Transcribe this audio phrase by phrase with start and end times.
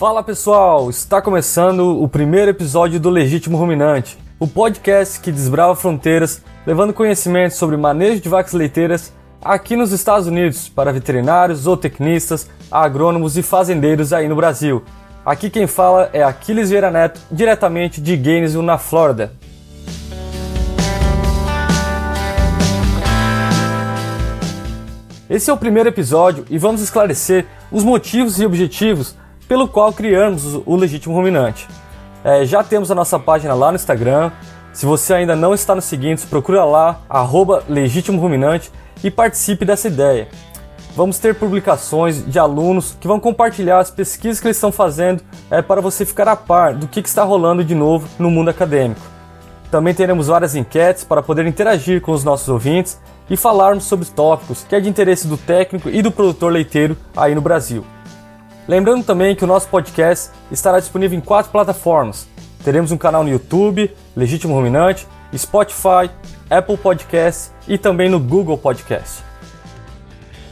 [0.00, 6.42] Fala pessoal, está começando o primeiro episódio do Legítimo Ruminante, o podcast que desbrava fronteiras,
[6.66, 9.12] levando conhecimento sobre manejo de vacas leiteiras
[9.44, 14.82] aqui nos Estados Unidos para veterinários, zootecnistas, agrônomos e fazendeiros aí no Brasil.
[15.22, 19.34] Aqui quem fala é Aquiles Vieira Neto, diretamente de Gainesville, na Flórida.
[25.28, 29.19] Esse é o primeiro episódio e vamos esclarecer os motivos e objetivos
[29.50, 31.66] pelo qual criamos o Legítimo Ruminante.
[32.22, 34.30] É, já temos a nossa página lá no Instagram.
[34.72, 38.70] Se você ainda não está nos seguindo, procura lá, arroba Legítimo Ruminante
[39.02, 40.28] e participe dessa ideia.
[40.94, 45.20] Vamos ter publicações de alunos que vão compartilhar as pesquisas que eles estão fazendo
[45.50, 48.50] é, para você ficar a par do que, que está rolando de novo no mundo
[48.50, 49.00] acadêmico.
[49.68, 54.62] Também teremos várias enquetes para poder interagir com os nossos ouvintes e falarmos sobre tópicos
[54.62, 57.84] que é de interesse do técnico e do produtor leiteiro aí no Brasil.
[58.68, 62.28] Lembrando também que o nosso podcast estará disponível em quatro plataformas.
[62.64, 66.10] Teremos um canal no YouTube, Legítimo Ruminante, Spotify,
[66.48, 69.24] Apple Podcast e também no Google Podcast.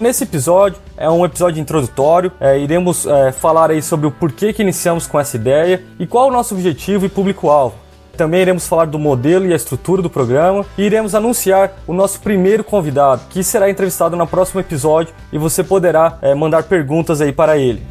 [0.00, 4.62] Nesse episódio é um episódio introdutório, é, iremos é, falar aí sobre o porquê que
[4.62, 7.76] iniciamos com essa ideia e qual o nosso objetivo e público-alvo.
[8.16, 12.20] Também iremos falar do modelo e a estrutura do programa e iremos anunciar o nosso
[12.20, 17.32] primeiro convidado, que será entrevistado no próximo episódio e você poderá é, mandar perguntas aí
[17.32, 17.82] para ele.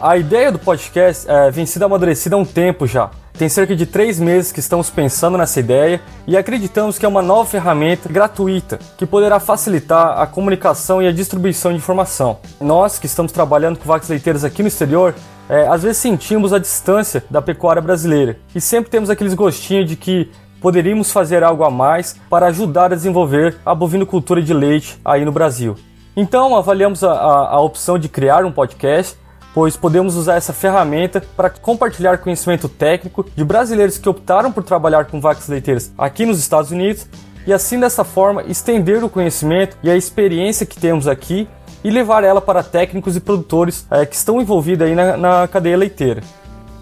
[0.00, 3.08] A ideia do podcast é, vem sendo amadurecida há um tempo já.
[3.38, 7.22] Tem cerca de três meses que estamos pensando nessa ideia e acreditamos que é uma
[7.22, 12.38] nova ferramenta gratuita que poderá facilitar a comunicação e a distribuição de informação.
[12.60, 15.14] Nós que estamos trabalhando com vacas leiteiras aqui no exterior,
[15.48, 19.96] é, às vezes sentimos a distância da pecuária brasileira e sempre temos aqueles gostinhos de
[19.96, 25.24] que poderíamos fazer algo a mais para ajudar a desenvolver a bovinocultura de leite aí
[25.24, 25.76] no Brasil.
[26.16, 29.16] Então avaliamos a, a, a opção de criar um podcast
[29.54, 35.06] pois podemos usar essa ferramenta para compartilhar conhecimento técnico de brasileiros que optaram por trabalhar
[35.06, 37.06] com vacas leiteiras aqui nos Estados Unidos
[37.46, 41.48] e assim dessa forma estender o conhecimento e a experiência que temos aqui
[41.84, 45.76] e levar ela para técnicos e produtores é, que estão envolvidos aí na, na cadeia
[45.76, 46.22] leiteira.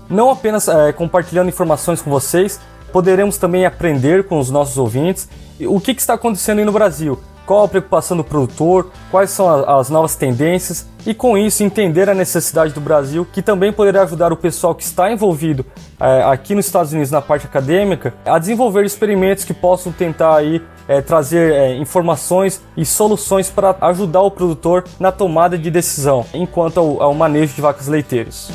[0.08, 2.60] Não apenas é, compartilhando informações com vocês,
[2.92, 5.28] poderemos também aprender com os nossos ouvintes
[5.60, 9.48] o que, que está acontecendo aí no Brasil, qual a preocupação do produtor, quais são
[9.68, 14.32] as novas tendências e com isso entender a necessidade do Brasil, que também poderá ajudar
[14.32, 15.66] o pessoal que está envolvido
[15.98, 20.62] é, aqui nos Estados Unidos na parte acadêmica a desenvolver experimentos que possam tentar aí
[20.86, 26.78] é, trazer é, informações e soluções para ajudar o produtor na tomada de decisão enquanto
[26.78, 28.48] ao, ao manejo de vacas leiteiras.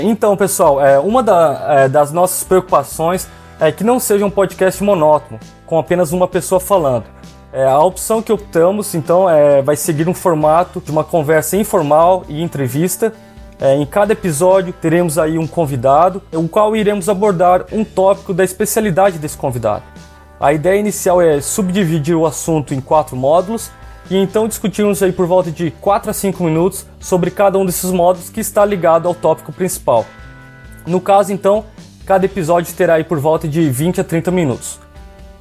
[0.00, 3.28] Então, pessoal, uma da, das nossas preocupações
[3.68, 7.04] é que não seja um podcast monótono, com apenas uma pessoa falando.
[7.52, 12.24] É, a opção que optamos, então, é, vai seguir um formato de uma conversa informal
[12.28, 13.12] e entrevista.
[13.60, 18.42] É, em cada episódio teremos aí um convidado, o qual iremos abordar um tópico da
[18.42, 19.84] especialidade desse convidado.
[20.40, 23.70] A ideia inicial é subdividir o assunto em quatro módulos
[24.10, 27.90] e então discutirmos aí por volta de 4 a 5 minutos sobre cada um desses
[27.90, 30.04] módulos que está ligado ao tópico principal.
[30.86, 31.64] No caso, então,
[32.06, 34.78] cada episódio terá aí por volta de 20 a 30 minutos.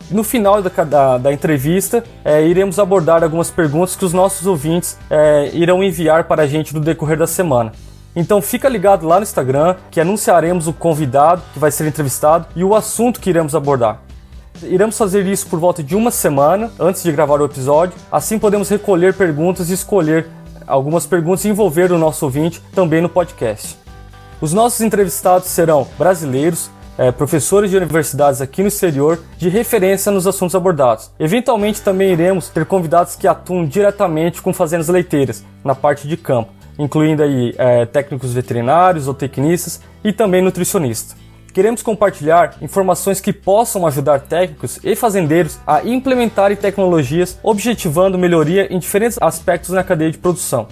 [0.10, 4.98] No final da, da, da entrevista, é, iremos abordar algumas perguntas que os nossos ouvintes
[5.10, 7.72] é, irão enviar para a gente no decorrer da semana.
[8.16, 12.64] Então fica ligado lá no Instagram que anunciaremos o convidado que vai ser entrevistado e
[12.64, 14.02] o assunto que iremos abordar.
[14.62, 18.70] Iremos fazer isso por volta de uma semana antes de gravar o episódio, assim podemos
[18.70, 20.28] recolher perguntas e escolher
[20.68, 23.83] algumas perguntas e envolver o nosso ouvinte também no podcast.
[24.44, 30.28] Os nossos entrevistados serão brasileiros, é, professores de universidades aqui no exterior de referência nos
[30.28, 31.10] assuntos abordados.
[31.18, 36.52] Eventualmente também iremos ter convidados que atuam diretamente com fazendas leiteiras, na parte de campo,
[36.78, 41.16] incluindo aí é, técnicos veterinários ou tecnistas e também nutricionistas.
[41.54, 48.78] Queremos compartilhar informações que possam ajudar técnicos e fazendeiros a implementarem tecnologias, objetivando melhoria em
[48.78, 50.68] diferentes aspectos na cadeia de produção.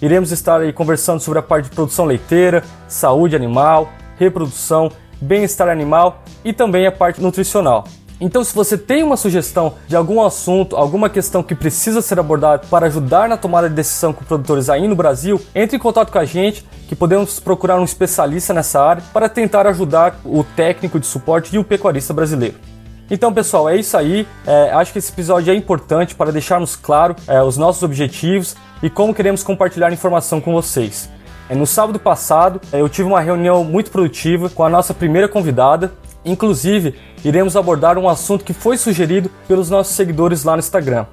[0.00, 4.90] Iremos estar aí conversando sobre a parte de produção leiteira, saúde animal, reprodução,
[5.20, 7.84] bem-estar animal e também a parte nutricional.
[8.20, 12.66] Então, se você tem uma sugestão de algum assunto, alguma questão que precisa ser abordada
[12.68, 16.18] para ajudar na tomada de decisão com produtores aí no Brasil, entre em contato com
[16.18, 21.06] a gente, que podemos procurar um especialista nessa área para tentar ajudar o técnico de
[21.06, 22.56] suporte e o pecuarista brasileiro.
[23.10, 24.26] Então, pessoal, é isso aí.
[24.46, 28.90] É, acho que esse episódio é importante para deixarmos claro é, os nossos objetivos e
[28.90, 31.08] como queremos compartilhar informação com vocês.
[31.48, 35.26] É, no sábado passado, é, eu tive uma reunião muito produtiva com a nossa primeira
[35.26, 35.92] convidada.
[36.22, 36.94] Inclusive,
[37.24, 41.06] iremos abordar um assunto que foi sugerido pelos nossos seguidores lá no Instagram.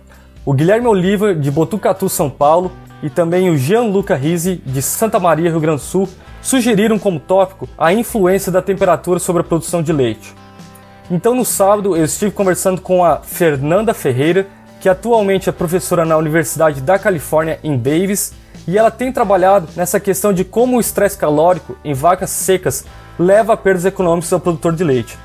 [0.43, 2.71] o Guilherme Oliva, de Botucatu, São Paulo,
[3.01, 6.09] e também o Gianluca Risi, de Santa Maria, Rio Grande do Sul,
[6.41, 10.33] sugeriram como tópico a influência da temperatura sobre a produção de leite.
[11.09, 14.47] Então, no sábado, eu estive conversando com a Fernanda Ferreira,
[14.79, 18.33] que atualmente é professora na Universidade da Califórnia, em Davis,
[18.67, 22.85] e ela tem trabalhado nessa questão de como o estresse calórico em vacas secas
[23.19, 25.17] leva a perdas econômicas ao produtor de leite.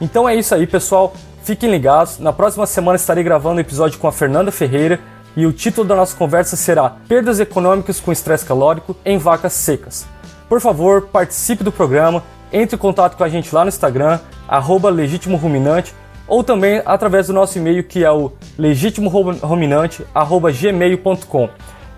[0.00, 1.14] Então é isso aí, pessoal.
[1.42, 2.18] Fiquem ligados.
[2.18, 5.00] Na próxima semana estarei gravando um episódio com a Fernanda Ferreira
[5.36, 10.06] e o título da nossa conversa será Perdas econômicas com estresse calórico em vacas secas.
[10.48, 12.22] Por favor, participe do programa,
[12.52, 15.94] entre em contato com a gente lá no Instagram, arroba legítimo ruminante,
[16.26, 21.48] ou também através do nosso e-mail que é o legítimoruminante.gmail.com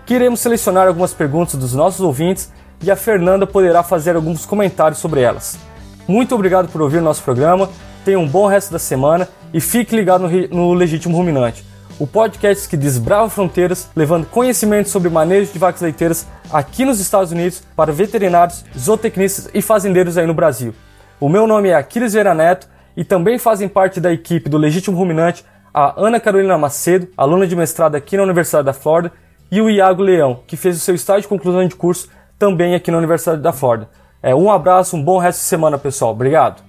[0.07, 2.49] que iremos selecionar algumas perguntas dos nossos ouvintes
[2.81, 5.59] e a Fernanda poderá fazer alguns comentários sobre elas.
[6.07, 7.69] Muito obrigado por ouvir nosso programa,
[8.05, 11.65] tenha um bom resto da semana e fique ligado no, no Legítimo Ruminante,
[11.99, 17.33] o podcast que desbrava fronteiras, levando conhecimento sobre manejo de vacas leiteiras aqui nos Estados
[17.33, 20.73] Unidos para veterinários, zootecnistas e fazendeiros aí no Brasil.
[21.19, 24.95] O meu nome é Aquiles Vera Neto e também fazem parte da equipe do Legítimo
[24.95, 25.43] Ruminante
[25.73, 29.11] a Ana Carolina Macedo, aluna de mestrado aqui na Universidade da Flórida,
[29.51, 32.91] e o Iago Leão, que fez o seu estágio de conclusão de curso também aqui
[32.91, 33.89] na Universidade da Flórida.
[34.21, 36.11] É, um abraço, um bom resto de semana, pessoal.
[36.11, 36.63] Obrigado.